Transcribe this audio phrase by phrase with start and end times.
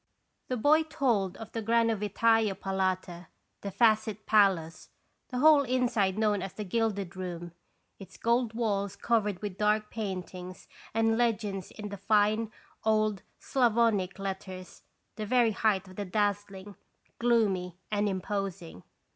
[0.47, 3.27] The boy told of the Granovitai'a Palata,
[3.61, 4.89] the Facet Palace,
[5.29, 7.51] the whole inside known as the Gilded Room,
[7.99, 12.51] its gold walls covered with dark paintings and legends in the fine
[12.83, 14.81] old Sclavonic letters,
[15.17, 16.77] the very height of the dazzling,
[17.19, 18.81] gloomy, and imposing.